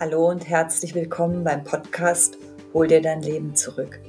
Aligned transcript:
Hallo 0.00 0.28
und 0.28 0.48
herzlich 0.48 0.92
willkommen 0.96 1.44
beim 1.44 1.62
Podcast 1.62 2.36
Hol 2.72 2.88
dir 2.88 3.00
dein 3.00 3.22
Leben 3.22 3.54
zurück. 3.54 4.00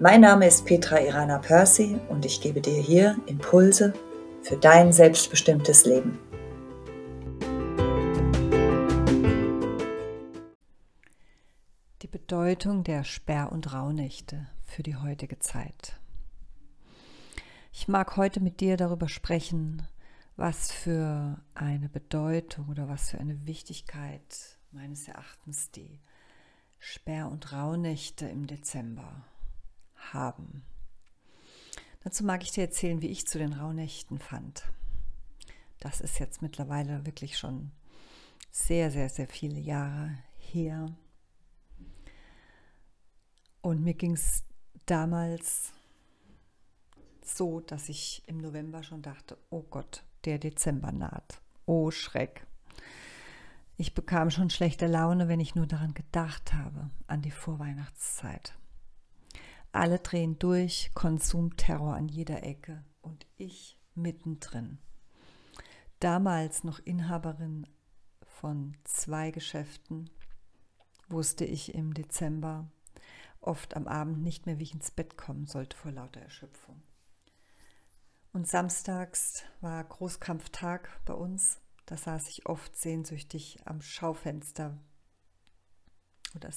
Mein 0.00 0.22
Name 0.22 0.46
ist 0.46 0.64
Petra 0.64 0.98
Irana 0.98 1.38
Percy 1.40 2.00
und 2.08 2.24
ich 2.24 2.40
gebe 2.40 2.62
dir 2.62 2.80
hier 2.80 3.18
Impulse 3.26 3.92
für 4.40 4.56
dein 4.56 4.90
selbstbestimmtes 4.90 5.84
Leben. 5.84 6.18
Die 12.00 12.08
Bedeutung 12.08 12.82
der 12.82 13.04
Sperr- 13.04 13.52
und 13.52 13.74
Rauhnächte 13.74 14.48
für 14.64 14.82
die 14.82 14.96
heutige 14.96 15.38
Zeit. 15.38 16.00
Ich 17.72 17.88
mag 17.88 18.16
heute 18.16 18.40
mit 18.40 18.60
dir 18.60 18.78
darüber 18.78 19.10
sprechen, 19.10 19.86
was 20.36 20.72
für 20.72 21.38
eine 21.52 21.90
Bedeutung 21.90 22.70
oder 22.70 22.88
was 22.88 23.10
für 23.10 23.18
eine 23.18 23.46
Wichtigkeit 23.46 24.61
meines 24.72 25.08
Erachtens 25.08 25.70
die 25.70 26.00
Sperr- 26.78 27.30
und 27.30 27.52
Rauhnächte 27.52 28.26
im 28.26 28.46
Dezember 28.46 29.24
haben. 30.12 30.64
Dazu 32.04 32.24
mag 32.24 32.42
ich 32.42 32.50
dir 32.50 32.64
erzählen, 32.64 33.00
wie 33.00 33.08
ich 33.08 33.26
zu 33.26 33.38
den 33.38 33.52
Rauhnächten 33.52 34.18
fand. 34.18 34.64
Das 35.78 36.00
ist 36.00 36.18
jetzt 36.18 36.42
mittlerweile 36.42 37.06
wirklich 37.06 37.38
schon 37.38 37.70
sehr, 38.50 38.90
sehr, 38.90 39.08
sehr 39.08 39.28
viele 39.28 39.60
Jahre 39.60 40.18
her. 40.36 40.94
Und 43.60 43.82
mir 43.82 43.94
ging 43.94 44.14
es 44.14 44.44
damals 44.86 45.72
so, 47.22 47.60
dass 47.60 47.88
ich 47.88 48.22
im 48.26 48.38
November 48.38 48.82
schon 48.82 49.02
dachte, 49.02 49.38
oh 49.50 49.62
Gott, 49.62 50.04
der 50.24 50.38
Dezember 50.38 50.92
naht. 50.92 51.40
Oh 51.66 51.90
Schreck. 51.90 52.46
Ich 53.82 53.94
bekam 53.94 54.30
schon 54.30 54.48
schlechte 54.48 54.86
Laune, 54.86 55.26
wenn 55.26 55.40
ich 55.40 55.56
nur 55.56 55.66
daran 55.66 55.92
gedacht 55.92 56.54
habe, 56.54 56.88
an 57.08 57.20
die 57.20 57.32
Vorweihnachtszeit. 57.32 58.56
Alle 59.72 59.98
drehen 59.98 60.38
durch, 60.38 60.92
Konsumterror 60.94 61.96
an 61.96 62.06
jeder 62.06 62.44
Ecke 62.44 62.84
und 63.00 63.26
ich 63.38 63.76
mittendrin. 63.96 64.78
Damals 65.98 66.62
noch 66.62 66.78
Inhaberin 66.78 67.66
von 68.22 68.76
zwei 68.84 69.32
Geschäften, 69.32 70.10
wusste 71.08 71.44
ich 71.44 71.74
im 71.74 71.92
Dezember 71.92 72.70
oft 73.40 73.74
am 73.74 73.88
Abend 73.88 74.22
nicht 74.22 74.46
mehr, 74.46 74.60
wie 74.60 74.62
ich 74.62 74.74
ins 74.74 74.92
Bett 74.92 75.16
kommen 75.16 75.48
sollte 75.48 75.76
vor 75.76 75.90
lauter 75.90 76.20
Erschöpfung. 76.20 76.80
Und 78.32 78.46
samstags 78.46 79.42
war 79.60 79.82
Großkampftag 79.82 81.00
bei 81.04 81.14
uns. 81.14 81.58
Da 81.92 81.98
saß 81.98 82.30
ich 82.30 82.46
oft 82.46 82.74
sehnsüchtig 82.74 83.58
am 83.66 83.82
Schaufenster. 83.82 84.78
Oder 86.34 86.48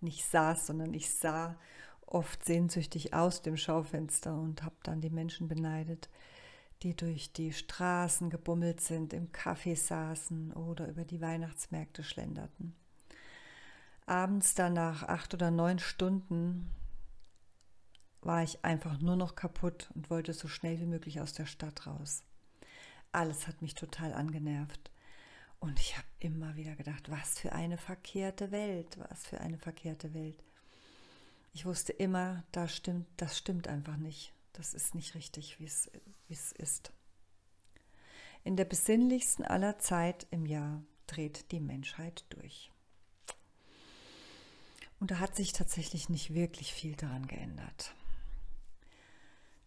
nicht 0.00 0.24
saß, 0.24 0.68
sondern 0.68 0.94
ich 0.94 1.14
sah 1.14 1.60
oft 2.06 2.42
sehnsüchtig 2.42 3.12
aus 3.12 3.42
dem 3.42 3.58
Schaufenster 3.58 4.34
und 4.34 4.62
habe 4.62 4.76
dann 4.82 5.02
die 5.02 5.10
Menschen 5.10 5.48
beneidet, 5.48 6.08
die 6.82 6.96
durch 6.96 7.30
die 7.34 7.52
Straßen 7.52 8.30
gebummelt 8.30 8.80
sind, 8.80 9.12
im 9.12 9.30
Café 9.32 9.76
saßen 9.76 10.54
oder 10.54 10.88
über 10.88 11.04
die 11.04 11.20
Weihnachtsmärkte 11.20 12.02
schlenderten. 12.02 12.74
Abends 14.06 14.54
dann 14.54 14.72
nach 14.72 15.02
acht 15.02 15.34
oder 15.34 15.50
neun 15.50 15.78
Stunden 15.78 16.70
war 18.22 18.42
ich 18.42 18.64
einfach 18.64 18.98
nur 18.98 19.16
noch 19.16 19.34
kaputt 19.34 19.90
und 19.94 20.08
wollte 20.08 20.32
so 20.32 20.48
schnell 20.48 20.80
wie 20.80 20.86
möglich 20.86 21.20
aus 21.20 21.34
der 21.34 21.44
Stadt 21.44 21.86
raus. 21.86 22.22
Alles 23.12 23.46
hat 23.46 23.60
mich 23.62 23.74
total 23.74 24.12
angenervt. 24.12 24.90
Und 25.58 25.78
ich 25.78 25.96
habe 25.96 26.06
immer 26.20 26.56
wieder 26.56 26.74
gedacht, 26.74 27.10
was 27.10 27.38
für 27.38 27.52
eine 27.52 27.76
verkehrte 27.76 28.50
Welt, 28.50 28.98
was 29.10 29.26
für 29.26 29.40
eine 29.40 29.58
verkehrte 29.58 30.14
Welt. 30.14 30.42
Ich 31.52 31.66
wusste 31.66 31.92
immer, 31.92 32.44
da 32.52 32.68
stimmt, 32.68 33.06
das 33.16 33.36
stimmt 33.36 33.68
einfach 33.68 33.96
nicht. 33.96 34.32
Das 34.54 34.72
ist 34.72 34.94
nicht 34.94 35.14
richtig, 35.14 35.58
wie 35.60 35.66
es 35.66 36.52
ist. 36.52 36.92
In 38.42 38.56
der 38.56 38.64
besinnlichsten 38.64 39.44
aller 39.44 39.78
Zeit 39.78 40.26
im 40.30 40.46
Jahr 40.46 40.82
dreht 41.06 41.52
die 41.52 41.60
Menschheit 41.60 42.24
durch. 42.30 42.70
Und 44.98 45.10
da 45.10 45.18
hat 45.18 45.36
sich 45.36 45.52
tatsächlich 45.52 46.08
nicht 46.08 46.32
wirklich 46.32 46.72
viel 46.72 46.94
daran 46.94 47.26
geändert. 47.26 47.94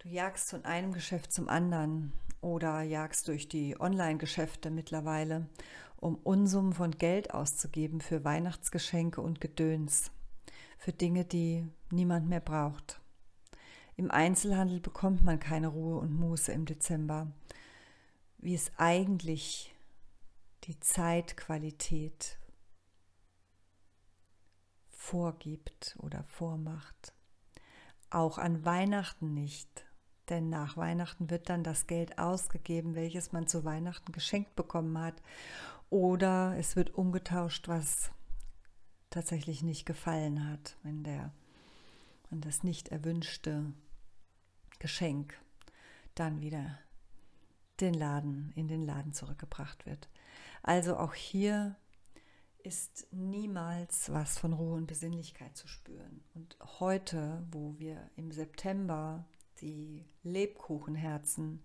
Du 0.04 0.10
jagst 0.10 0.50
von 0.50 0.66
einem 0.66 0.92
Geschäft 0.92 1.32
zum 1.32 1.48
anderen 1.48 2.12
oder 2.42 2.82
jagst 2.82 3.30
durch 3.30 3.48
die 3.48 3.80
Online-Geschäfte 3.80 4.70
mittlerweile, 4.70 5.48
um 5.96 6.16
Unsummen 6.16 6.74
von 6.74 6.92
Geld 6.92 7.34
auszugeben 7.34 8.02
für 8.02 8.26
Weihnachtsgeschenke 8.26 9.22
und 9.22 9.40
Gedöns, 9.40 10.12
für 10.78 10.92
Dinge, 10.92 11.24
die 11.24 11.66
niemand 11.90 12.28
mehr 12.28 12.42
braucht. 12.42 13.00
Im 13.96 14.12
Einzelhandel 14.12 14.82
bekommt 14.82 15.24
man 15.24 15.40
keine 15.40 15.70
Ruhe 15.70 16.00
und 16.00 16.14
Muße 16.14 16.52
im 16.52 16.66
Dezember, 16.66 17.32
wie 18.40 18.56
es 18.56 18.74
eigentlich 18.76 19.74
die 20.66 20.78
Zeitqualität 20.82 22.38
vorgibt 24.90 25.96
oder 26.00 26.26
vormacht. 26.26 27.14
Auch 28.10 28.38
an 28.38 28.66
Weihnachten 28.66 29.34
nicht. 29.34 29.86
Denn 30.30 30.50
nach 30.50 30.78
Weihnachten 30.78 31.30
wird 31.30 31.50
dann 31.50 31.64
das 31.64 31.88
Geld 31.88 32.18
ausgegeben, 32.18 32.96
welches 32.96 33.32
man 33.32 33.48
zu 33.48 33.66
Weihnachten 33.66 34.12
geschenkt 34.12 34.56
bekommen 34.56 34.98
hat. 34.98 35.22
Oder 35.90 36.56
es 36.58 36.76
wird 36.76 36.96
umgetauscht, 36.96 37.68
was 37.68 38.12
tatsächlich 39.10 39.62
nicht 39.62 39.86
gefallen 39.86 40.50
hat, 40.50 40.78
wenn, 40.84 41.04
der, 41.04 41.34
wenn 42.30 42.42
das 42.42 42.64
nicht 42.64 42.90
erwünschte 42.90 43.74
Geschenk 44.80 45.40
dann 46.16 46.42
wieder 46.42 46.80
den 47.80 47.94
Laden, 47.94 48.52
in 48.56 48.68
den 48.68 48.86
Laden 48.86 49.14
zurückgebracht 49.14 49.86
wird. 49.86 50.10
Also 50.62 50.98
auch 50.98 51.14
hier 51.14 51.76
ist 52.64 53.08
niemals 53.12 54.12
was 54.12 54.40
von 54.40 54.54
Ruhe 54.54 54.76
und 54.76 54.88
Besinnlichkeit 54.88 55.56
zu 55.58 55.68
spüren. 55.68 56.24
Und 56.34 56.58
heute, 56.80 57.46
wo 57.52 57.78
wir 57.78 58.10
im 58.16 58.32
September 58.32 59.26
die 59.64 60.06
Lebkuchenherzen 60.24 61.64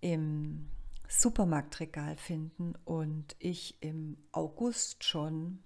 im 0.00 0.68
Supermarktregal 1.08 2.16
finden 2.16 2.74
und 2.84 3.34
ich 3.40 3.82
im 3.82 4.16
August 4.32 5.02
schon 5.04 5.58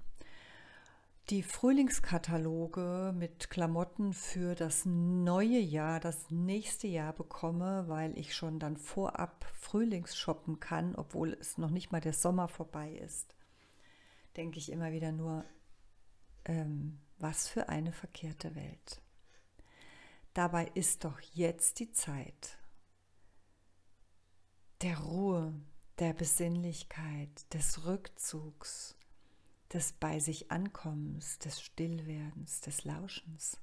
die 1.30 1.42
Frühlingskataloge 1.42 3.12
mit 3.14 3.50
Klamotten 3.50 4.14
für 4.14 4.54
das 4.54 4.86
neue 4.86 5.58
Jahr, 5.58 6.00
das 6.00 6.30
nächste 6.30 6.86
Jahr 6.86 7.12
bekomme, 7.12 7.84
weil 7.88 8.18
ich 8.18 8.34
schon 8.34 8.58
dann 8.58 8.78
vorab 8.78 9.44
Frühlingsshoppen 9.54 10.58
kann, 10.60 10.94
obwohl 10.96 11.34
es 11.34 11.58
noch 11.58 11.70
nicht 11.70 11.92
mal 11.92 12.00
der 12.00 12.14
Sommer 12.14 12.48
vorbei 12.48 12.92
ist, 12.92 13.34
denke 14.36 14.58
ich 14.58 14.72
immer 14.72 14.90
wieder 14.92 15.12
nur, 15.12 15.44
ähm, 16.46 16.98
was 17.18 17.46
für 17.46 17.68
eine 17.68 17.92
verkehrte 17.92 18.54
Welt. 18.54 19.02
Dabei 20.38 20.66
ist 20.74 21.02
doch 21.02 21.18
jetzt 21.34 21.80
die 21.80 21.90
Zeit 21.90 22.58
der 24.82 24.96
Ruhe, 25.00 25.52
der 25.98 26.12
Besinnlichkeit, 26.12 27.52
des 27.52 27.86
Rückzugs, 27.86 28.96
des 29.72 29.94
bei 29.94 30.20
sich 30.20 30.52
Ankommens, 30.52 31.40
des 31.40 31.60
Stillwerdens, 31.60 32.60
des 32.60 32.84
Lauschens. 32.84 33.58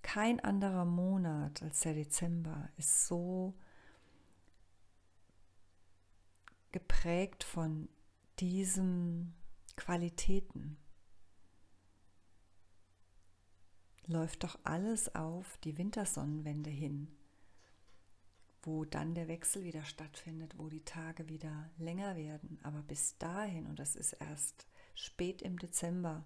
Kein 0.00 0.40
anderer 0.40 0.86
Monat 0.86 1.62
als 1.62 1.80
der 1.80 1.92
Dezember 1.92 2.70
ist 2.78 3.06
so 3.06 3.52
geprägt 6.70 7.44
von 7.44 7.90
diesen 8.38 9.34
Qualitäten. 9.76 10.81
Läuft 14.12 14.44
doch 14.44 14.58
alles 14.64 15.14
auf 15.14 15.56
die 15.64 15.78
Wintersonnenwende 15.78 16.70
hin, 16.70 17.08
wo 18.62 18.84
dann 18.84 19.14
der 19.14 19.28
Wechsel 19.28 19.64
wieder 19.64 19.84
stattfindet, 19.84 20.58
wo 20.58 20.68
die 20.68 20.84
Tage 20.84 21.28
wieder 21.28 21.70
länger 21.78 22.16
werden. 22.16 22.58
Aber 22.62 22.82
bis 22.82 23.18
dahin, 23.18 23.66
und 23.66 23.78
das 23.78 23.96
ist 23.96 24.12
erst 24.12 24.66
spät 24.94 25.42
im 25.42 25.58
Dezember, 25.58 26.24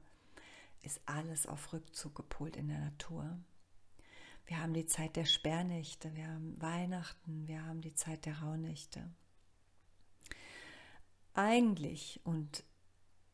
ist 0.82 1.00
alles 1.06 1.46
auf 1.46 1.72
Rückzug 1.72 2.14
gepolt 2.14 2.56
in 2.56 2.68
der 2.68 2.80
Natur. 2.80 3.38
Wir 4.46 4.60
haben 4.60 4.74
die 4.74 4.86
Zeit 4.86 5.16
der 5.16 5.24
Sperrnächte, 5.24 6.14
wir 6.14 6.28
haben 6.28 6.60
Weihnachten, 6.60 7.48
wir 7.48 7.64
haben 7.64 7.80
die 7.80 7.94
Zeit 7.94 8.26
der 8.26 8.38
Rauhnächte. 8.40 9.10
Eigentlich 11.34 12.20
und 12.24 12.64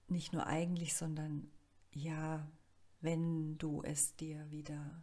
nicht 0.08 0.32
nur 0.32 0.46
eigentlich, 0.46 0.94
sondern 0.94 1.50
ja, 1.92 2.46
wenn 3.02 3.58
du 3.58 3.82
es 3.82 4.16
dir 4.16 4.50
wieder 4.50 5.02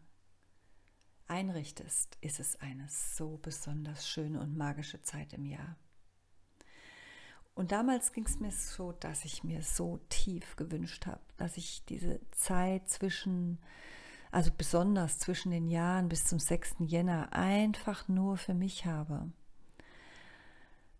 einrichtest, 1.28 2.18
ist 2.22 2.40
es 2.40 2.60
eine 2.60 2.88
so 2.90 3.38
besonders 3.42 4.10
schöne 4.10 4.40
und 4.40 4.58
magische 4.58 5.02
Zeit 5.02 5.34
im 5.34 5.46
Jahr. 5.46 5.78
Und 7.54 7.74
damals 7.74 8.14
ging 8.14 8.26
es 8.26 8.40
mir 8.40 8.52
so, 8.52 8.94
dass 8.94 9.26
ich 9.26 9.44
mir 9.44 9.62
so 9.62 10.00
tief 10.08 10.56
gewünscht 10.56 11.06
habe, 11.06 11.20
dass 11.36 11.58
ich 11.58 11.84
diese 11.86 12.22
Zeit 12.32 12.90
zwischen, 12.90 13.60
also 14.32 14.50
besonders 14.58 15.20
zwischen 15.20 15.52
den 15.52 15.68
Jahren 15.68 16.08
bis 16.08 16.24
zum 16.24 16.40
6. 16.40 16.76
Jänner, 16.80 17.34
einfach 17.34 18.08
nur 18.08 18.38
für 18.38 18.54
mich 18.54 18.86
habe. 18.86 19.30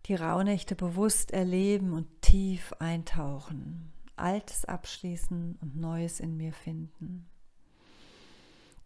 Die 0.06 0.14
Rauhnächte 0.14 0.76
bewusst 0.76 1.30
erleben 1.30 1.92
und 1.94 2.06
tief 2.20 2.74
eintauchen, 2.74 3.90
Altes 4.20 4.64
abschließen 4.64 5.56
und 5.60 5.76
Neues 5.76 6.20
in 6.20 6.36
mir 6.36 6.52
finden. 6.52 7.28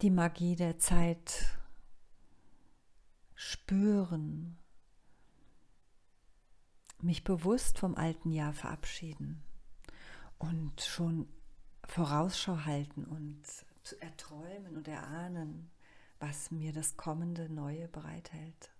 Die 0.02 0.10
Magie 0.10 0.56
der 0.56 0.78
Zeit 0.78 1.58
spüren 3.34 4.58
mich 7.00 7.24
bewusst 7.24 7.78
vom 7.78 7.94
alten 7.94 8.30
Jahr 8.30 8.52
verabschieden 8.52 9.42
und 10.38 10.80
schon 10.80 11.28
Vorausschau 11.86 12.64
halten 12.64 13.04
und 13.04 13.42
zu 13.82 14.00
erträumen 14.00 14.76
und 14.76 14.88
erahnen, 14.88 15.70
was 16.18 16.50
mir 16.50 16.72
das 16.72 16.96
kommende 16.96 17.52
Neue 17.52 17.88
bereithält. 17.88 18.73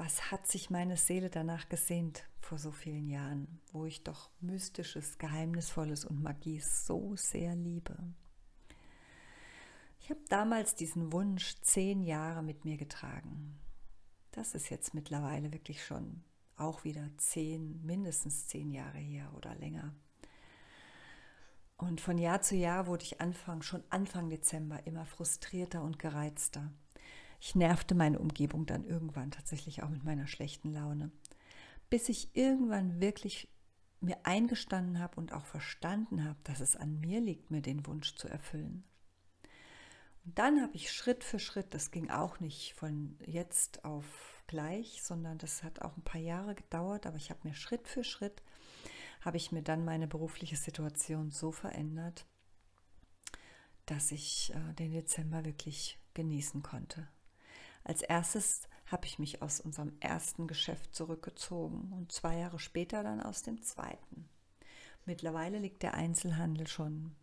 Was 0.00 0.30
hat 0.30 0.46
sich 0.46 0.70
meine 0.70 0.96
Seele 0.96 1.28
danach 1.28 1.68
gesehnt 1.68 2.22
vor 2.40 2.56
so 2.56 2.70
vielen 2.70 3.08
Jahren, 3.08 3.60
wo 3.72 3.84
ich 3.84 4.04
doch 4.04 4.30
mystisches, 4.40 5.18
geheimnisvolles 5.18 6.04
und 6.04 6.22
Magie 6.22 6.60
so 6.60 7.16
sehr 7.16 7.56
liebe? 7.56 7.96
Ich 10.00 10.08
habe 10.08 10.20
damals 10.28 10.76
diesen 10.76 11.12
Wunsch 11.12 11.56
zehn 11.62 12.00
Jahre 12.00 12.44
mit 12.44 12.64
mir 12.64 12.76
getragen. 12.76 13.58
Das 14.30 14.54
ist 14.54 14.70
jetzt 14.70 14.94
mittlerweile 14.94 15.52
wirklich 15.52 15.84
schon 15.84 16.22
auch 16.56 16.84
wieder 16.84 17.10
zehn, 17.16 17.84
mindestens 17.84 18.46
zehn 18.46 18.70
Jahre 18.70 18.98
her 18.98 19.32
oder 19.36 19.56
länger. 19.56 19.96
Und 21.76 22.00
von 22.00 22.18
Jahr 22.18 22.40
zu 22.40 22.54
Jahr 22.54 22.86
wurde 22.86 23.02
ich 23.02 23.20
Anfang, 23.20 23.62
schon 23.62 23.82
Anfang 23.90 24.30
Dezember 24.30 24.86
immer 24.86 25.06
frustrierter 25.06 25.82
und 25.82 25.98
gereizter. 25.98 26.70
Ich 27.40 27.54
nervte 27.54 27.94
meine 27.94 28.18
Umgebung 28.18 28.66
dann 28.66 28.84
irgendwann 28.84 29.30
tatsächlich 29.30 29.82
auch 29.82 29.88
mit 29.88 30.04
meiner 30.04 30.26
schlechten 30.26 30.72
Laune, 30.72 31.10
bis 31.90 32.08
ich 32.08 32.34
irgendwann 32.34 33.00
wirklich 33.00 33.48
mir 34.00 34.18
eingestanden 34.24 34.98
habe 34.98 35.16
und 35.16 35.32
auch 35.32 35.46
verstanden 35.46 36.24
habe, 36.24 36.38
dass 36.44 36.60
es 36.60 36.76
an 36.76 37.00
mir 37.00 37.20
liegt, 37.20 37.50
mir 37.50 37.62
den 37.62 37.86
Wunsch 37.86 38.14
zu 38.14 38.28
erfüllen. 38.28 38.84
Und 40.24 40.38
dann 40.38 40.60
habe 40.60 40.74
ich 40.74 40.92
Schritt 40.92 41.24
für 41.24 41.38
Schritt, 41.38 41.74
das 41.74 41.90
ging 41.90 42.10
auch 42.10 42.38
nicht 42.40 42.74
von 42.74 43.18
jetzt 43.24 43.84
auf 43.84 44.42
gleich, 44.46 45.02
sondern 45.02 45.38
das 45.38 45.62
hat 45.62 45.82
auch 45.82 45.96
ein 45.96 46.04
paar 46.04 46.20
Jahre 46.20 46.54
gedauert, 46.54 47.06
aber 47.06 47.16
ich 47.16 47.30
habe 47.30 47.46
mir 47.46 47.54
Schritt 47.54 47.86
für 47.88 48.04
Schritt, 48.04 48.42
habe 49.20 49.36
ich 49.36 49.52
mir 49.52 49.62
dann 49.62 49.84
meine 49.84 50.06
berufliche 50.06 50.56
Situation 50.56 51.30
so 51.30 51.52
verändert, 51.52 52.26
dass 53.86 54.12
ich 54.12 54.52
äh, 54.54 54.74
den 54.74 54.92
Dezember 54.92 55.44
wirklich 55.44 55.98
genießen 56.14 56.62
konnte. 56.62 57.08
Als 57.88 58.02
erstes 58.02 58.68
habe 58.86 59.06
ich 59.06 59.18
mich 59.18 59.40
aus 59.40 59.60
unserem 59.60 59.92
ersten 59.98 60.46
Geschäft 60.46 60.94
zurückgezogen 60.94 61.90
und 61.94 62.12
zwei 62.12 62.36
Jahre 62.36 62.58
später 62.58 63.02
dann 63.02 63.22
aus 63.22 63.42
dem 63.42 63.62
zweiten. 63.62 64.28
Mittlerweile 65.06 65.58
liegt 65.58 65.82
der 65.82 65.94
Einzelhandel 65.94 66.66
schon 66.66 67.16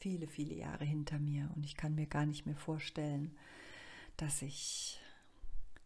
viele, 0.00 0.26
viele 0.26 0.54
Jahre 0.54 0.84
hinter 0.84 1.18
mir 1.18 1.50
und 1.56 1.64
ich 1.64 1.76
kann 1.76 1.94
mir 1.94 2.06
gar 2.06 2.26
nicht 2.26 2.44
mehr 2.44 2.58
vorstellen, 2.58 3.34
dass 4.18 4.42
ich 4.42 5.00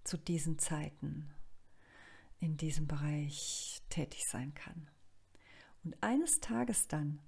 zu 0.03 0.17
diesen 0.17 0.59
Zeiten 0.59 1.31
in 2.41 2.57
diesem 2.57 2.89
Bereich 2.89 3.81
tätig 3.91 4.25
sein 4.27 4.55
kann. 4.55 4.89
Und 5.85 6.03
eines 6.03 6.41
Tages 6.41 6.89
dann 6.89 7.21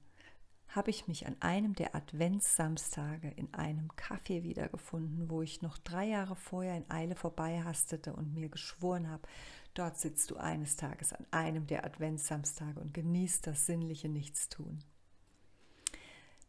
habe 0.68 0.90
ich 0.90 1.08
mich 1.08 1.26
an 1.26 1.36
einem 1.40 1.74
der 1.74 1.94
Adventssamstage 1.94 3.28
in 3.28 3.52
einem 3.54 3.88
Café 3.92 4.42
wiedergefunden, 4.42 5.30
wo 5.30 5.42
ich 5.42 5.62
noch 5.62 5.78
drei 5.78 6.06
Jahre 6.06 6.36
vorher 6.36 6.76
in 6.76 6.90
Eile 6.90 7.16
vorbei 7.16 7.62
hastete 7.62 8.12
und 8.12 8.34
mir 8.34 8.48
geschworen 8.48 9.08
habe, 9.08 9.26
dort 9.74 9.98
sitzt 9.98 10.30
du 10.30 10.36
eines 10.36 10.76
Tages 10.76 11.12
an 11.12 11.26
einem 11.30 11.66
der 11.66 11.84
Adventssamstage 11.84 12.80
und 12.80 12.92
genießt 12.92 13.46
das 13.46 13.66
sinnliche 13.66 14.08
Nichtstun. 14.08 14.84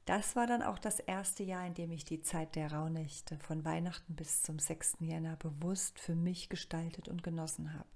Das 0.09 0.35
war 0.35 0.47
dann 0.47 0.63
auch 0.63 0.79
das 0.79 0.99
erste 0.99 1.43
Jahr, 1.43 1.67
in 1.67 1.75
dem 1.75 1.91
ich 1.91 2.03
die 2.03 2.21
Zeit 2.21 2.55
der 2.55 2.73
Rauhnächte 2.73 3.37
von 3.37 3.63
Weihnachten 3.63 4.15
bis 4.15 4.41
zum 4.41 4.57
6. 4.57 4.97
Jänner 5.01 5.35
bewusst 5.35 5.99
für 5.99 6.15
mich 6.15 6.49
gestaltet 6.49 7.07
und 7.07 7.21
genossen 7.21 7.73
habe. 7.73 7.87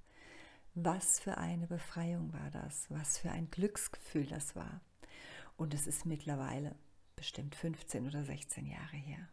Was 0.75 1.19
für 1.19 1.37
eine 1.37 1.65
Befreiung 1.67 2.31
war 2.31 2.51
das, 2.51 2.85
was 2.89 3.17
für 3.17 3.31
ein 3.31 3.49
Glücksgefühl 3.49 4.27
das 4.27 4.55
war. 4.55 4.81
Und 5.57 5.73
es 5.73 5.87
ist 5.87 6.05
mittlerweile 6.05 6.75
bestimmt 7.15 7.55
15 7.55 8.07
oder 8.07 8.23
16 8.23 8.65
Jahre 8.65 8.97
her. 8.97 9.29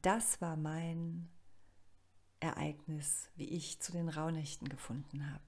Das 0.00 0.40
war 0.40 0.56
mein 0.56 1.28
Ereignis, 2.40 3.30
wie 3.36 3.48
ich 3.48 3.80
zu 3.80 3.92
den 3.92 4.08
Rauhnächten 4.08 4.68
gefunden 4.68 5.30
habe. 5.30 5.44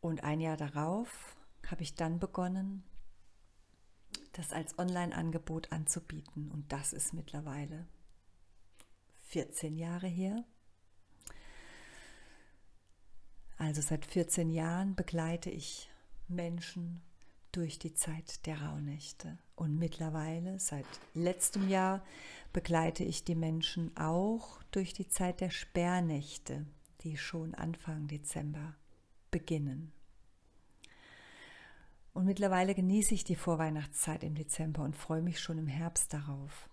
Und 0.00 0.22
ein 0.22 0.40
Jahr 0.40 0.56
darauf 0.56 1.36
habe 1.68 1.82
ich 1.82 1.94
dann 1.94 2.20
begonnen, 2.20 2.84
das 4.32 4.52
als 4.52 4.78
Online-Angebot 4.78 5.72
anzubieten. 5.72 6.50
Und 6.52 6.70
das 6.72 6.92
ist 6.92 7.12
mittlerweile 7.12 7.88
14 9.22 9.76
Jahre 9.76 10.06
her. 10.06 10.44
Also 13.58 13.80
seit 13.80 14.04
14 14.04 14.50
Jahren 14.50 14.94
begleite 14.94 15.50
ich 15.50 15.88
Menschen 16.28 17.00
durch 17.52 17.78
die 17.78 17.94
Zeit 17.94 18.44
der 18.46 18.60
Rauhnächte. 18.60 19.38
Und 19.54 19.78
mittlerweile, 19.78 20.58
seit 20.58 20.84
letztem 21.14 21.68
Jahr, 21.68 22.04
begleite 22.52 23.02
ich 23.02 23.24
die 23.24 23.34
Menschen 23.34 23.96
auch 23.96 24.62
durch 24.72 24.92
die 24.92 25.08
Zeit 25.08 25.40
der 25.40 25.50
Sperrnächte, 25.50 26.66
die 27.00 27.16
schon 27.16 27.54
Anfang 27.54 28.08
Dezember 28.08 28.74
beginnen. 29.30 29.92
Und 32.12 32.26
mittlerweile 32.26 32.74
genieße 32.74 33.14
ich 33.14 33.24
die 33.24 33.36
Vorweihnachtszeit 33.36 34.22
im 34.22 34.34
Dezember 34.34 34.82
und 34.82 34.96
freue 34.96 35.22
mich 35.22 35.40
schon 35.40 35.58
im 35.58 35.66
Herbst 35.66 36.12
darauf. 36.12 36.68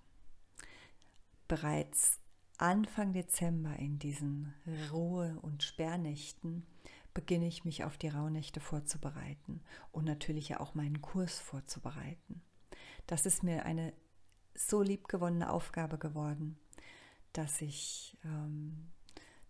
Bereits 1.48 2.20
Anfang 2.64 3.12
Dezember 3.12 3.76
in 3.76 4.00
diesen 4.00 4.54
Ruhe- 4.90 5.38
und 5.42 5.64
Sperrnächten 5.64 6.66
beginne 7.14 7.46
ich 7.46 7.66
mich 7.66 7.84
auf 7.84 7.98
die 7.98 8.08
Rauhnächte 8.08 8.62
vorzubereiten 8.62 9.62
und 9.92 10.06
natürlich 10.06 10.48
ja 10.48 10.62
auch 10.62 10.74
meinen 10.74 11.02
Kurs 11.02 11.40
vorzubereiten. 11.40 12.42
Das 13.06 13.26
ist 13.26 13.44
mir 13.44 13.66
eine 13.66 13.92
so 14.56 14.82
liebgewonnene 14.82 15.52
Aufgabe 15.52 15.98
geworden, 15.98 16.58
dass 17.34 17.60
ich 17.60 18.18
ähm, 18.24 18.94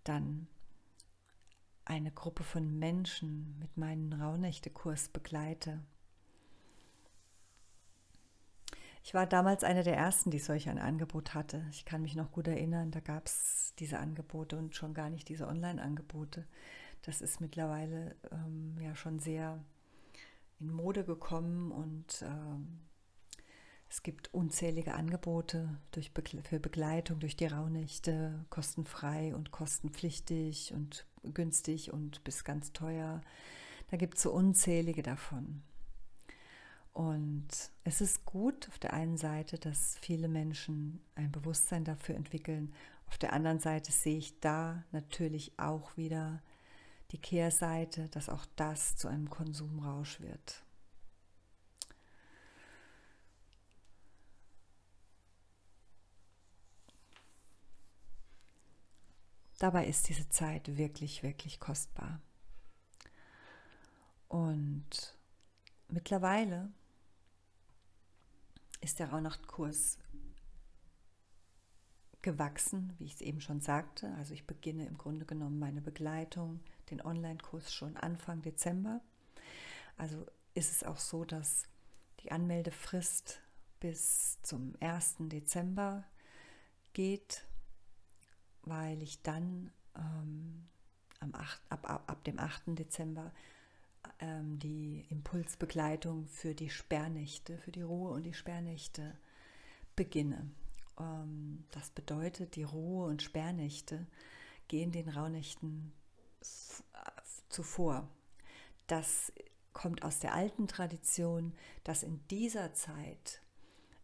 dann 0.04 0.48
eine 1.86 2.12
Gruppe 2.12 2.44
von 2.44 2.80
Menschen 2.80 3.60
mit 3.60 3.78
meinem 3.78 4.12
Rauhnächte-Kurs 4.12 5.10
begleite. 5.10 5.86
Ich 9.06 9.14
war 9.14 9.26
damals 9.26 9.66
eine 9.66 9.84
der 9.84 9.98
ersten, 9.98 10.32
die 10.32 10.40
solch 10.40 10.70
ein 10.70 10.80
Angebot 10.80 11.34
hatte. 11.34 11.66
Ich 11.72 11.84
kann 11.84 12.02
mich 12.02 12.16
noch 12.16 12.32
gut 12.32 12.48
erinnern, 12.48 12.90
da 12.90 13.02
gab 13.02 13.28
es 13.28 13.74
diese 13.78 14.00
Angebote 14.00 14.58
und 14.58 14.76
schon 14.76 14.94
gar 14.94 15.10
nicht 15.10 15.28
diese 15.28 15.48
Online-Angebote. 15.48 16.48
Das 17.02 17.20
ist 17.20 17.42
mittlerweile 17.42 18.16
ähm, 18.32 18.78
ja 18.82 18.96
schon 18.96 19.20
sehr 19.20 19.62
in 20.62 20.72
Mode 20.72 21.04
gekommen 21.04 21.72
und 21.74 22.24
ähm, 22.26 22.80
es 23.90 24.04
gibt 24.04 24.34
unzählige 24.34 24.94
Angebote 24.94 25.78
für 26.44 26.60
Begleitung 26.62 27.20
durch 27.20 27.36
die 27.36 27.46
Rauhnächte, 27.46 28.46
kostenfrei 28.50 29.36
und 29.36 29.52
kostenpflichtig 29.52 30.74
und 30.74 31.06
günstig 31.34 31.92
und 31.92 32.24
bis 32.24 32.46
ganz 32.46 32.72
teuer. 32.72 33.20
Da 33.92 33.98
gibt 33.98 34.16
es 34.16 34.24
so 34.24 34.32
unzählige 34.32 35.04
davon. 35.04 35.62
Und 36.94 37.48
es 37.84 38.02
ist 38.02 38.24
gut 38.24 38.68
auf 38.70 38.78
der 38.78 38.94
einen 38.94 39.18
Seite, 39.18 39.58
dass 39.58 39.98
viele 40.00 40.28
Menschen 40.28 41.02
ein 41.16 41.32
Bewusstsein 41.32 41.84
dafür 41.84 42.16
entwickeln. 42.16 42.72
Auf 43.08 43.18
der 43.18 43.34
anderen 43.34 43.60
Seite 43.60 43.92
sehe 43.92 44.18
ich 44.18 44.40
da 44.40 44.84
natürlich 44.92 45.58
auch 45.58 45.98
wieder 45.98 46.42
die 47.12 47.18
Kehrseite, 47.18 48.10
dass 48.10 48.30
auch 48.30 48.46
das 48.56 48.96
zu 48.96 49.08
einem 49.08 49.30
Konsumrausch 49.30 50.22
wird. 50.22 50.64
Dabei 59.58 59.88
ist 59.88 60.10
diese 60.10 60.28
Zeit 60.30 60.78
wirklich, 60.78 61.24
wirklich 61.24 61.60
kostbar. 61.60 62.20
Und 64.28 65.18
mittlerweile 65.88 66.72
ist 68.84 69.00
der 69.00 69.10
Rauhnachtkurs 69.10 69.98
gewachsen, 72.22 72.94
wie 72.98 73.06
ich 73.06 73.16
es 73.16 73.22
eben 73.22 73.42
schon 73.42 73.62
sagte. 73.62 74.14
Also 74.16 74.34
ich 74.34 74.46
beginne 74.46 74.86
im 74.86 74.98
Grunde 74.98 75.26
genommen 75.26 75.60
meine 75.60 75.82
Begleitung, 75.82 76.60
den 76.90 77.02
Online-Kurs 77.02 77.74
schon 77.74 77.98
Anfang 77.98 78.42
Dezember. 78.42 79.02
Also 79.98 80.26
ist 80.54 80.72
es 80.72 80.84
auch 80.84 80.98
so, 80.98 81.26
dass 81.26 81.64
die 82.22 82.32
Anmeldefrist 82.32 83.42
bis 83.80 84.42
zum 84.42 84.76
1. 84.80 85.16
Dezember 85.20 86.06
geht, 86.94 87.46
weil 88.64 89.02
ich 89.02 89.22
dann 89.22 89.72
ähm, 89.96 90.68
am 91.20 91.36
8, 91.36 91.62
ab, 91.70 91.90
ab, 91.90 92.04
ab 92.08 92.24
dem 92.24 92.40
8. 92.40 92.64
Dezember 92.68 93.32
ähm, 94.24 94.58
die 94.60 95.06
Impulsbegleitung 95.10 96.28
für 96.28 96.56
die 96.56 96.70
Sperrnächte, 96.70 97.58
für 97.58 97.72
die 97.72 97.82
Ruhe 97.82 98.12
und 98.12 98.24
die 98.24 98.34
Sperrnächte 98.34 99.18
beginne. 99.96 100.50
Ähm, 100.98 101.66
das 101.72 101.90
bedeutet, 101.90 102.56
die 102.56 102.64
Ruhe- 102.64 103.08
und 103.08 103.22
Sperrnächte 103.22 104.08
gehen 104.70 104.92
den 104.92 105.10
Rauhnächten 105.10 105.92
zuvor. 107.50 108.08
Das 108.88 109.32
kommt 109.74 110.04
aus 110.04 110.20
der 110.20 110.34
alten 110.34 110.68
Tradition, 110.68 111.54
dass 111.84 112.04
in 112.04 112.26
dieser 112.30 112.74
Zeit, 112.74 113.42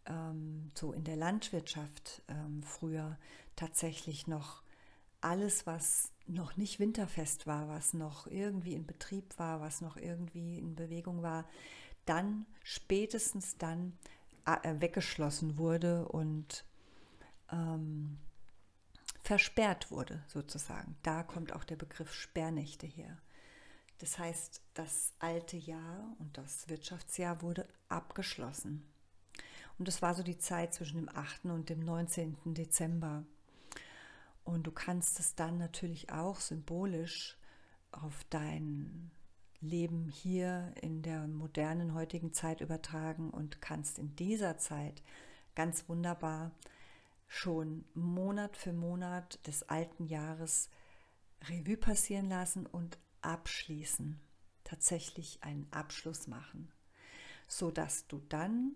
ähm, 0.05 0.69
so 0.75 0.91
in 0.91 1.05
der 1.05 1.15
Landwirtschaft 1.15 2.23
ähm, 2.27 2.61
früher, 2.63 3.17
tatsächlich 3.55 4.27
noch 4.27 4.63
alles, 5.21 5.65
was 5.65 6.11
noch 6.29 6.57
nicht 6.57 6.79
winterfest 6.79 7.47
war, 7.47 7.67
was 7.67 7.93
noch 7.93 8.27
irgendwie 8.27 8.73
in 8.73 8.85
Betrieb 8.85 9.37
war, 9.37 9.61
was 9.61 9.81
noch 9.81 9.97
irgendwie 9.97 10.57
in 10.57 10.75
Bewegung 10.75 11.21
war, 11.21 11.45
dann 12.05 12.45
spätestens 12.63 13.57
dann 13.57 13.97
äh, 14.45 14.75
weggeschlossen 14.79 15.57
wurde 15.57 16.07
und 16.07 16.65
ähm, 17.51 18.17
versperrt 19.21 19.91
wurde, 19.91 20.23
sozusagen. 20.27 20.95
Da 21.03 21.23
kommt 21.23 21.53
auch 21.53 21.63
der 21.63 21.75
Begriff 21.75 22.13
Sperrnächte 22.13 22.87
her. 22.87 23.17
Das 23.99 24.17
heißt, 24.17 24.61
das 24.73 25.13
alte 25.19 25.57
Jahr 25.57 26.15
und 26.19 26.37
das 26.37 26.69
Wirtschaftsjahr 26.69 27.41
wurde 27.41 27.67
abgeschlossen. 27.89 28.85
Und 29.77 29.87
das 29.87 30.01
war 30.01 30.15
so 30.15 30.23
die 30.23 30.37
Zeit 30.37 30.73
zwischen 30.73 30.97
dem 30.97 31.09
8. 31.09 31.45
und 31.45 31.69
dem 31.69 31.79
19. 31.79 32.37
Dezember. 32.45 33.23
Und 34.49 34.63
du 34.63 34.71
kannst 34.71 35.19
es 35.19 35.35
dann 35.35 35.59
natürlich 35.59 36.11
auch 36.11 36.39
symbolisch 36.39 37.37
auf 37.91 38.23
dein 38.31 39.11
Leben 39.61 40.09
hier 40.09 40.73
in 40.81 41.03
der 41.03 41.27
modernen 41.27 41.93
heutigen 41.93 42.33
Zeit 42.33 42.59
übertragen 42.59 43.29
und 43.29 43.61
kannst 43.61 43.99
in 43.99 44.15
dieser 44.15 44.57
Zeit 44.57 45.03
ganz 45.53 45.87
wunderbar 45.87 46.51
schon 47.27 47.85
Monat 47.93 48.57
für 48.57 48.73
Monat 48.73 49.39
des 49.45 49.69
alten 49.69 50.05
Jahres 50.05 50.71
Revue 51.47 51.77
passieren 51.77 52.27
lassen 52.27 52.65
und 52.65 52.97
abschließen, 53.21 54.19
tatsächlich 54.63 55.43
einen 55.43 55.67
Abschluss 55.69 56.25
machen, 56.25 56.71
so 57.47 57.69
dass 57.69 58.07
du 58.07 58.19
dann 58.29 58.75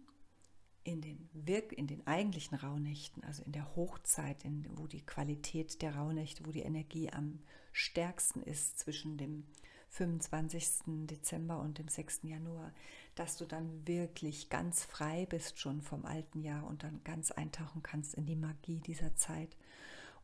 in 0.83 1.01
den 1.01 1.29
in 1.71 1.87
den 1.87 2.05
eigentlichen 2.07 2.55
Rauhnächten, 2.57 3.23
also 3.23 3.43
in 3.43 3.51
der 3.51 3.75
Hochzeit, 3.75 4.43
in, 4.43 4.65
wo 4.75 4.87
die 4.87 5.05
Qualität 5.05 5.81
der 5.81 5.95
Rauhnächte, 5.95 6.45
wo 6.45 6.51
die 6.51 6.61
Energie 6.61 7.11
am 7.11 7.39
stärksten 7.71 8.41
ist 8.43 8.79
zwischen 8.79 9.17
dem 9.17 9.45
25. 9.89 11.05
Dezember 11.07 11.59
und 11.59 11.77
dem 11.77 11.87
6. 11.87 12.21
Januar, 12.23 12.73
dass 13.15 13.37
du 13.37 13.45
dann 13.45 13.87
wirklich 13.87 14.49
ganz 14.49 14.83
frei 14.83 15.27
bist 15.27 15.59
schon 15.59 15.81
vom 15.81 16.05
alten 16.05 16.41
Jahr 16.41 16.65
und 16.65 16.83
dann 16.83 17.03
ganz 17.03 17.31
eintauchen 17.31 17.83
kannst 17.83 18.15
in 18.15 18.25
die 18.25 18.35
Magie 18.35 18.79
dieser 18.79 19.15
Zeit 19.15 19.55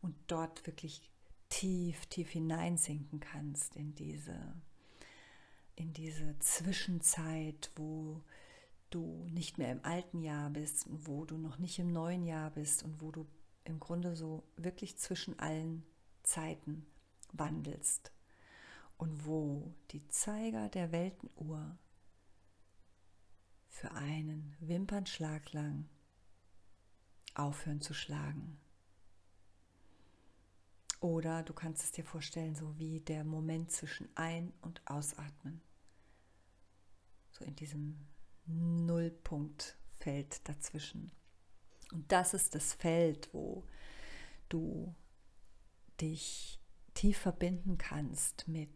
und 0.02 0.16
dort 0.28 0.66
wirklich 0.66 1.10
tief, 1.50 2.06
tief 2.08 2.32
hineinsinken 2.32 3.20
kannst 3.20 3.76
in 3.76 3.94
diese, 3.94 4.38
in 5.76 5.94
diese 5.94 6.38
Zwischenzeit, 6.40 7.72
wo 7.76 8.24
du 8.90 9.28
nicht 9.30 9.58
mehr 9.58 9.72
im 9.72 9.84
alten 9.84 10.22
Jahr 10.22 10.50
bist, 10.50 10.86
wo 10.90 11.26
du 11.26 11.38
noch 11.38 11.58
nicht 11.58 11.80
im 11.80 11.92
neuen 11.92 12.24
Jahr 12.26 12.52
bist 12.52 12.84
und 12.84 13.02
wo 13.02 13.12
du 13.12 13.28
im 13.64 13.80
Grunde 13.80 14.16
so 14.16 14.44
wirklich 14.58 14.98
zwischen 14.98 15.38
allen 15.40 15.84
Zeiten 16.24 16.86
wandelst 17.32 18.12
und 18.98 19.26
wo 19.26 19.74
die 19.92 20.08
Zeiger 20.08 20.70
der 20.70 20.92
Weltenuhr 20.92 21.78
für 23.68 23.92
einen 23.92 24.56
Wimpernschlag 24.60 25.54
lang 25.54 25.88
aufhören 27.36 27.82
zu 27.82 27.94
schlagen. 27.94 28.60
Oder 31.00 31.44
du 31.44 31.54
kannst 31.54 31.84
es 31.84 31.92
dir 31.92 32.04
vorstellen, 32.04 32.56
so 32.56 32.78
wie 32.78 33.00
der 33.00 33.24
Moment 33.24 33.72
zwischen 33.72 34.10
Ein- 34.18 34.52
und 34.62 34.82
Ausatmen. 34.86 35.62
So 37.32 37.46
in 37.46 37.56
diesem 37.56 38.06
Nullpunktfeld 38.50 40.48
dazwischen. 40.48 41.12
Und 41.92 42.12
das 42.12 42.34
ist 42.34 42.56
das 42.56 42.74
Feld, 42.74 43.30
wo 43.34 43.64
du 44.50 44.94
dich 46.02 46.60
tief 46.94 47.18
verbinden 47.18 47.78
kannst 47.78 48.48
mit 48.48 48.70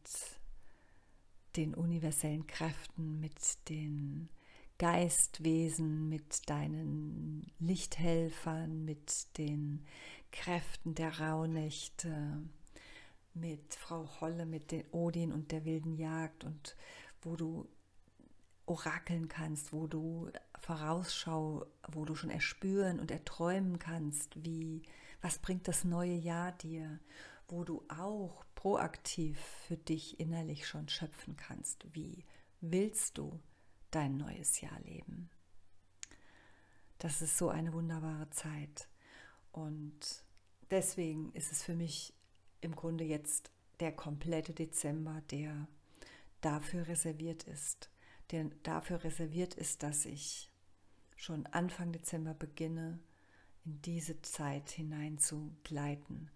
den 1.56 1.75
universellen 1.75 2.48
Kräften, 2.48 3.20
mit 3.20 3.70
den 3.70 4.30
Geistwesen, 4.80 6.10
mit 6.10 6.50
deinen 6.50 7.51
Lichthelfern, 7.60 8.84
mit 8.84 9.38
den 9.38 9.86
Kräften 10.32 10.96
der 10.96 11.20
Rauhnächte, 11.20 12.42
mit 13.34 13.75
Frau 13.75 14.10
Holle, 14.20 14.46
mit 14.46 14.72
den 14.72 14.86
Odin 14.92 15.32
und 15.32 15.51
der 15.51 15.65
wilden 15.65 15.96
Jagd 15.96 16.44
und 16.44 16.75
wo 17.22 17.36
du 17.36 17.68
orakeln 18.65 19.27
kannst, 19.27 19.74
wo 19.74 19.88
du 19.88 20.29
Vorausschau, 20.60 21.65
wo 21.89 22.05
du 22.05 22.15
schon 22.15 22.29
erspüren 22.29 23.00
und 23.00 23.12
erträumen 23.12 23.79
kannst, 23.79 24.43
wie 24.43 24.84
was 25.22 25.39
bringt 25.39 25.67
das 25.67 25.84
neue 25.84 26.15
Jahr 26.15 26.51
dir, 26.53 27.00
wo 27.48 27.63
du 27.63 27.84
auch 27.89 28.46
proaktiv 28.55 29.39
für 29.67 29.77
dich 29.77 30.20
innerlich 30.20 30.67
schon 30.67 30.88
schöpfen 30.88 31.36
kannst, 31.36 31.86
wie 31.93 32.25
willst 32.62 33.17
du 33.17 33.39
dein 33.91 34.17
neues 34.17 34.62
Jahr 34.62 34.79
leben. 34.82 35.29
Das 36.98 37.22
ist 37.22 37.38
so 37.38 37.50
eine 37.50 37.74
wunderbare 37.74 38.29
Zeit 38.29 38.88
und 39.51 40.24
deswegen 40.72 41.34
ist 41.34 41.51
es 41.51 41.63
für 41.63 41.75
mich 41.75 42.13
im 42.62 42.75
Grunde 42.75 43.03
jetzt 43.03 43.51
der 43.82 43.91
komplette 43.91 44.53
Dezember, 44.53 45.22
der 45.29 45.67
dafür 46.39 46.88
reserviert 46.88 47.43
ist 47.43 47.92
der 48.33 48.45
dafür 48.63 49.03
reserviert 49.03 49.53
ist, 49.53 49.83
dass 49.83 50.05
ich 50.05 50.49
schon 51.15 51.45
Anfang 51.45 51.93
Dezember 51.93 52.33
beginne, 52.33 52.99
in 53.63 53.81
diese 53.83 54.21
Zeit 54.23 54.71
hinein 54.71 55.19
zu 55.19 55.55
gleiten 55.63 56.29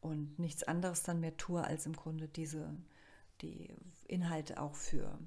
und 0.00 0.38
nichts 0.38 0.64
anderes 0.64 1.02
dann 1.02 1.20
mehr 1.20 1.36
tue, 1.38 1.64
als 1.64 1.86
im 1.86 1.94
Grunde 1.94 2.28
diese, 2.28 2.76
die 3.40 3.74
Inhalte 4.06 4.60
auch 4.60 4.74
für 4.74 5.18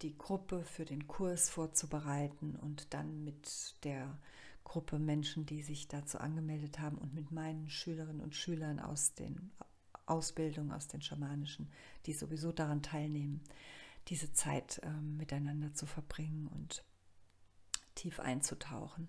die 0.00 0.16
Gruppe, 0.16 0.62
für 0.62 0.84
den 0.84 1.08
Kurs 1.08 1.50
vorzubereiten 1.50 2.56
und 2.56 2.94
dann 2.94 3.24
mit 3.24 3.74
der 3.84 4.18
Gruppe 4.64 4.98
Menschen, 4.98 5.44
die 5.44 5.60
sich 5.60 5.88
dazu 5.88 6.18
angemeldet 6.18 6.78
haben 6.78 6.96
und 6.98 7.14
mit 7.14 7.32
meinen 7.32 7.68
Schülerinnen 7.68 8.22
und 8.22 8.34
Schülern 8.34 8.78
aus 8.78 9.14
den 9.14 9.50
Ausbildungen, 10.06 10.72
aus 10.72 10.88
den 10.88 11.02
schamanischen, 11.02 11.68
die 12.06 12.12
sowieso 12.12 12.52
daran 12.52 12.82
teilnehmen, 12.82 13.42
diese 14.08 14.32
Zeit 14.32 14.78
äh, 14.82 14.90
miteinander 14.90 15.72
zu 15.74 15.86
verbringen 15.86 16.48
und 16.48 16.84
tief 17.94 18.20
einzutauchen. 18.20 19.08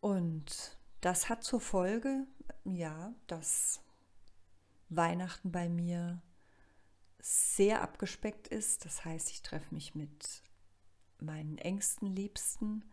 Und 0.00 0.78
das 1.00 1.28
hat 1.28 1.44
zur 1.44 1.60
Folge, 1.60 2.26
ja, 2.64 3.12
dass 3.26 3.80
Weihnachten 4.88 5.50
bei 5.50 5.68
mir 5.68 6.22
sehr 7.18 7.82
abgespeckt 7.82 8.48
ist. 8.48 8.84
Das 8.84 9.04
heißt, 9.04 9.30
ich 9.30 9.42
treffe 9.42 9.74
mich 9.74 9.94
mit 9.94 10.42
meinen 11.18 11.58
engsten 11.58 12.14
Liebsten. 12.14 12.84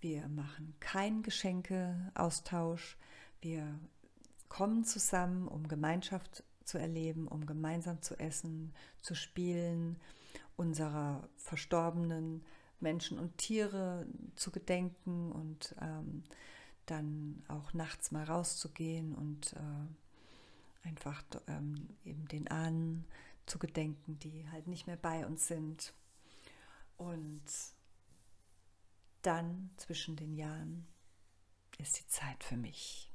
Wir 0.00 0.28
machen 0.28 0.76
keinen 0.78 1.22
Geschenkeaustausch. 1.22 2.96
Wir 3.40 3.78
kommen 4.48 4.84
zusammen, 4.84 5.48
um 5.48 5.66
Gemeinschaft 5.66 6.44
zu 6.68 6.78
erleben, 6.78 7.26
um 7.26 7.46
gemeinsam 7.46 8.02
zu 8.02 8.18
essen, 8.18 8.74
zu 9.00 9.14
spielen, 9.14 9.96
unserer 10.56 11.28
verstorbenen 11.36 12.44
Menschen 12.80 13.18
und 13.18 13.38
Tiere 13.38 14.06
zu 14.36 14.50
gedenken 14.50 15.32
und 15.32 15.74
ähm, 15.80 16.24
dann 16.86 17.42
auch 17.48 17.72
nachts 17.72 18.10
mal 18.10 18.24
rauszugehen 18.24 19.14
und 19.14 19.54
äh, 19.54 20.86
einfach 20.86 21.22
ähm, 21.46 21.88
eben 22.04 22.28
den 22.28 22.48
Ahnen 22.48 23.04
zu 23.46 23.58
gedenken, 23.58 24.18
die 24.18 24.48
halt 24.50 24.66
nicht 24.66 24.86
mehr 24.86 24.96
bei 24.96 25.26
uns 25.26 25.46
sind. 25.48 25.94
Und 26.96 27.42
dann 29.22 29.70
zwischen 29.76 30.16
den 30.16 30.34
Jahren 30.34 30.86
ist 31.78 31.98
die 31.98 32.06
Zeit 32.08 32.44
für 32.44 32.56
mich. 32.56 33.07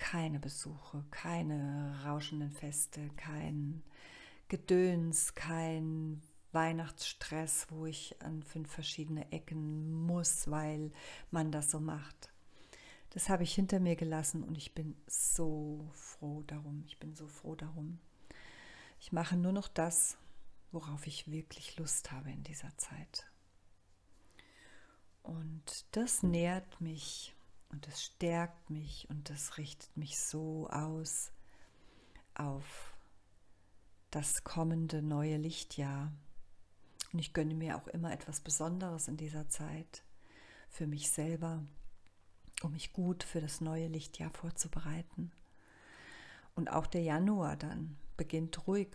Keine 0.00 0.40
Besuche, 0.40 1.04
keine 1.10 2.02
rauschenden 2.04 2.50
Feste, 2.50 3.10
kein 3.16 3.82
Gedöns, 4.48 5.34
kein 5.34 6.22
Weihnachtsstress, 6.52 7.66
wo 7.68 7.86
ich 7.86 8.20
an 8.22 8.42
fünf 8.42 8.72
verschiedene 8.72 9.30
Ecken 9.30 9.92
muss, 10.06 10.50
weil 10.50 10.90
man 11.30 11.52
das 11.52 11.70
so 11.70 11.78
macht. 11.78 12.32
Das 13.10 13.28
habe 13.28 13.42
ich 13.42 13.54
hinter 13.54 13.78
mir 13.78 13.94
gelassen 13.94 14.42
und 14.42 14.56
ich 14.56 14.74
bin 14.74 14.96
so 15.06 15.88
froh 15.92 16.42
darum. 16.46 16.82
Ich 16.86 16.98
bin 16.98 17.14
so 17.14 17.26
froh 17.26 17.54
darum. 17.54 17.98
Ich 19.00 19.12
mache 19.12 19.36
nur 19.36 19.52
noch 19.52 19.68
das, 19.68 20.16
worauf 20.72 21.06
ich 21.06 21.30
wirklich 21.30 21.76
Lust 21.76 22.10
habe 22.10 22.30
in 22.30 22.42
dieser 22.42 22.76
Zeit. 22.78 23.30
Und 25.22 25.84
das 25.92 26.22
nährt 26.22 26.80
mich 26.80 27.34
und 27.70 27.86
das 27.86 28.02
stärkt 28.02 28.70
mich 28.70 29.08
und 29.10 29.30
das 29.30 29.56
richtet 29.56 29.96
mich 29.96 30.18
so 30.18 30.68
aus 30.70 31.32
auf 32.34 32.96
das 34.10 34.44
kommende 34.44 35.02
neue 35.02 35.36
Lichtjahr. 35.36 36.12
Und 37.12 37.18
ich 37.18 37.32
gönne 37.32 37.54
mir 37.54 37.76
auch 37.76 37.86
immer 37.88 38.12
etwas 38.12 38.40
Besonderes 38.40 39.08
in 39.08 39.16
dieser 39.16 39.48
Zeit 39.48 40.02
für 40.68 40.86
mich 40.86 41.10
selber, 41.10 41.64
um 42.62 42.72
mich 42.72 42.92
gut 42.92 43.22
für 43.22 43.40
das 43.40 43.60
neue 43.60 43.88
Lichtjahr 43.88 44.30
vorzubereiten. 44.30 45.32
Und 46.54 46.70
auch 46.70 46.86
der 46.86 47.02
Januar 47.02 47.56
dann 47.56 47.96
beginnt 48.16 48.66
ruhig, 48.66 48.88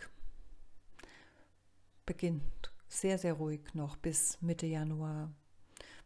beginnt 2.04 2.72
sehr, 2.88 3.18
sehr 3.18 3.34
ruhig 3.34 3.74
noch 3.74 3.96
bis 3.96 4.40
Mitte 4.42 4.66
Januar, 4.66 5.32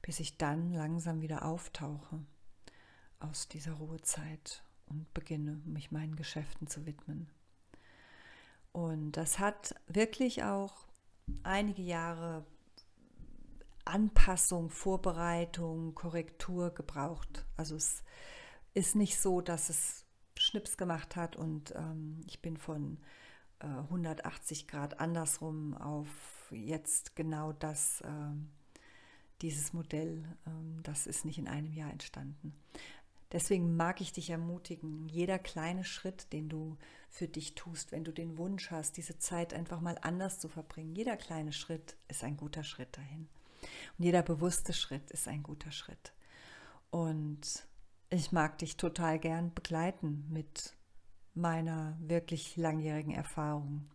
bis 0.03 0.21
ich 0.21 0.39
dann 0.39 0.73
langsam 0.73 1.21
wieder 1.21 1.45
auftauche 1.45 2.21
aus 3.21 3.49
dieser 3.49 3.73
Ruhezeit 3.73 4.63
und 4.87 5.13
beginne, 5.15 5.61
mich 5.65 5.93
meinen 5.93 6.17
Geschäften 6.17 6.67
zu 6.67 6.87
widmen. 6.87 7.29
Und 8.73 9.13
das 9.13 9.39
hat 9.39 9.75
wirklich 9.87 10.43
auch 10.45 10.87
einige 11.43 11.83
Jahre 11.83 12.45
Anpassung, 13.85 14.71
Vorbereitung, 14.71 15.95
Korrektur 15.95 16.71
gebraucht. 16.71 17.45
Also 17.57 17.77
es 17.77 18.03
ist 18.75 18.95
nicht 18.95 19.19
so, 19.19 19.41
dass 19.41 19.69
es 19.69 20.05
Schnips 20.37 20.77
gemacht 20.77 21.17
hat 21.17 21.37
und 21.37 21.75
ähm, 21.77 22.23
ich 22.27 22.41
bin 22.41 22.57
von 22.57 22.99
äh, 23.61 23.67
180 23.67 24.69
Grad 24.69 25.01
andersrum 25.01 25.77
auf 25.77 26.09
jetzt 26.51 27.15
genau 27.15 27.53
das, 27.53 28.01
äh, 28.03 28.09
dieses 29.43 29.73
Modell. 29.73 30.25
Äh, 30.47 30.83
das 30.83 31.07
ist 31.07 31.25
nicht 31.25 31.39
in 31.39 31.49
einem 31.49 31.73
Jahr 31.73 31.91
entstanden. 31.91 32.55
Deswegen 33.33 33.77
mag 33.77 34.01
ich 34.01 34.13
dich 34.13 34.31
ermutigen, 34.31 35.09
jeder 35.09 35.39
kleine 35.39 35.85
Schritt, 35.85 36.33
den 36.33 36.49
du 36.49 36.77
für 37.09 37.29
dich 37.29 37.55
tust, 37.55 37.93
wenn 37.93 38.03
du 38.03 38.13
den 38.13 38.39
Wunsch 38.39 38.71
hast, 38.71 38.97
diese 38.97 39.19
Zeit 39.19 39.55
einfach 39.55 39.81
mal 39.81 39.97
anders 40.03 40.41
zu 40.41 40.49
verbringen, 40.49 40.97
jeder 40.97 41.17
kleine 41.17 41.53
Schritt 41.53 41.97
ist 42.09 42.25
ein 42.25 42.37
guter 42.37 42.65
Schritt 42.65 42.97
dahin. 42.97 43.29
Und 43.99 44.05
jeder 44.05 44.23
bewusste 44.23 44.73
Schritt 44.73 45.11
ist 45.13 45.29
ein 45.29 45.43
guter 45.43 45.71
Schritt. 45.71 46.13
Und 46.91 47.67
ich 48.09 48.33
mag 48.33 48.59
dich 48.59 48.77
total 48.77 49.21
gern 49.21 49.55
begleiten 49.55 50.27
mit 50.29 50.75
meiner 51.35 51.97
wirklich 52.01 52.57
langjährigen 52.57 53.13
Erfahrung 53.13 53.89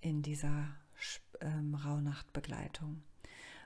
in 0.00 0.22
dieser 0.22 0.68
ähm, 1.40 1.74
Rauhnachtbegleitung. 1.74 3.02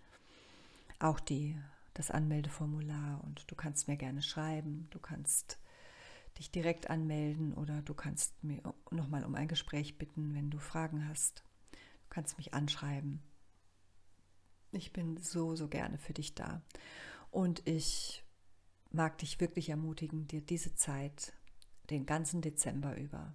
auch 0.98 1.20
die, 1.20 1.58
das 1.94 2.10
Anmeldeformular. 2.10 3.22
Und 3.24 3.50
du 3.50 3.54
kannst 3.54 3.88
mir 3.88 3.96
gerne 3.96 4.22
schreiben, 4.22 4.88
du 4.90 4.98
kannst 4.98 5.58
dich 6.38 6.50
direkt 6.50 6.90
anmelden 6.90 7.54
oder 7.54 7.80
du 7.82 7.94
kannst 7.94 8.42
mir 8.44 8.62
nochmal 8.90 9.24
um 9.24 9.34
ein 9.34 9.48
Gespräch 9.48 9.96
bitten, 9.96 10.34
wenn 10.34 10.50
du 10.50 10.58
Fragen 10.58 11.08
hast. 11.08 11.44
Du 11.72 12.10
kannst 12.10 12.36
mich 12.38 12.54
anschreiben. 12.54 13.22
Ich 14.72 14.92
bin 14.92 15.16
so, 15.16 15.56
so 15.56 15.68
gerne 15.68 15.98
für 15.98 16.12
dich 16.12 16.34
da. 16.34 16.62
Und 17.30 17.66
ich 17.66 18.25
mag 18.90 19.18
dich 19.18 19.40
wirklich 19.40 19.68
ermutigen, 19.68 20.26
dir 20.26 20.40
diese 20.40 20.74
Zeit, 20.74 21.32
den 21.90 22.06
ganzen 22.06 22.40
Dezember 22.40 22.96
über, 22.96 23.34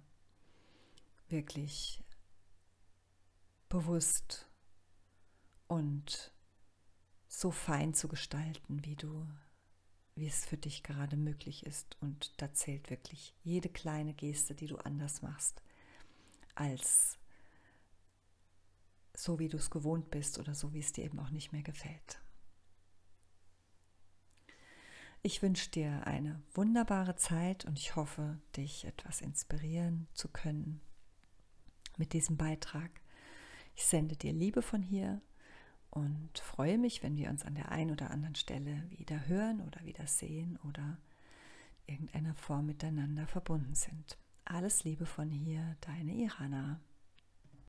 wirklich 1.28 2.02
bewusst 3.68 4.48
und 5.66 6.32
so 7.28 7.50
fein 7.50 7.94
zu 7.94 8.08
gestalten, 8.08 8.84
wie 8.84 8.96
du, 8.96 9.26
wie 10.14 10.26
es 10.26 10.44
für 10.44 10.58
dich 10.58 10.82
gerade 10.82 11.16
möglich 11.16 11.64
ist. 11.64 11.96
Und 12.00 12.40
da 12.42 12.52
zählt 12.52 12.90
wirklich 12.90 13.34
jede 13.42 13.70
kleine 13.70 14.12
Geste, 14.12 14.54
die 14.54 14.66
du 14.66 14.76
anders 14.76 15.22
machst, 15.22 15.62
als 16.54 17.18
so 19.14 19.38
wie 19.38 19.48
du 19.48 19.56
es 19.56 19.70
gewohnt 19.70 20.10
bist 20.10 20.38
oder 20.38 20.54
so 20.54 20.74
wie 20.74 20.80
es 20.80 20.92
dir 20.92 21.04
eben 21.04 21.18
auch 21.18 21.30
nicht 21.30 21.52
mehr 21.52 21.62
gefällt. 21.62 22.20
Ich 25.24 25.40
wünsche 25.40 25.70
dir 25.70 26.04
eine 26.04 26.42
wunderbare 26.52 27.14
Zeit 27.14 27.64
und 27.64 27.78
ich 27.78 27.94
hoffe, 27.94 28.40
dich 28.56 28.84
etwas 28.86 29.20
inspirieren 29.20 30.08
zu 30.14 30.26
können 30.26 30.80
mit 31.96 32.12
diesem 32.12 32.36
Beitrag. 32.36 32.90
Ich 33.76 33.84
sende 33.84 34.16
dir 34.16 34.32
Liebe 34.32 34.62
von 34.62 34.82
hier 34.82 35.20
und 35.90 36.36
freue 36.40 36.76
mich, 36.76 37.04
wenn 37.04 37.16
wir 37.16 37.30
uns 37.30 37.44
an 37.44 37.54
der 37.54 37.70
einen 37.70 37.92
oder 37.92 38.10
anderen 38.10 38.34
Stelle 38.34 38.82
wieder 38.90 39.28
hören 39.28 39.60
oder 39.60 39.84
wieder 39.84 40.08
sehen 40.08 40.58
oder 40.68 40.98
irgendeiner 41.86 42.34
Form 42.34 42.66
miteinander 42.66 43.28
verbunden 43.28 43.76
sind. 43.76 44.18
Alles 44.44 44.82
Liebe 44.82 45.06
von 45.06 45.30
hier, 45.30 45.76
deine 45.82 46.14
Irana. 46.14 46.80